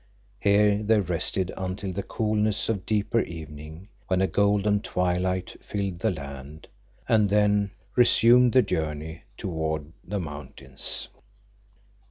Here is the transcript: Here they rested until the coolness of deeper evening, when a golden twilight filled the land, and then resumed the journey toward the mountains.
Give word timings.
Here 0.39 0.81
they 0.81 0.99
rested 0.99 1.51
until 1.55 1.93
the 1.93 2.01
coolness 2.01 2.69
of 2.69 2.87
deeper 2.87 3.19
evening, 3.21 3.87
when 4.07 4.19
a 4.19 4.25
golden 4.25 4.79
twilight 4.79 5.55
filled 5.63 5.99
the 5.99 6.09
land, 6.09 6.67
and 7.07 7.29
then 7.29 7.69
resumed 7.95 8.53
the 8.53 8.63
journey 8.63 9.21
toward 9.37 9.93
the 10.03 10.19
mountains. 10.19 11.07